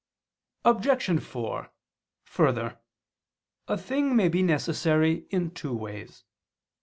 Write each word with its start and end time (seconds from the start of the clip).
Obj. 0.65 1.19
4: 1.21 1.71
Further, 2.23 2.79
a 3.67 3.77
thing 3.77 4.15
may 4.15 4.29
be 4.29 4.41
necessary 4.41 5.27
in 5.29 5.51
two 5.51 5.75
ways. 5.75 6.23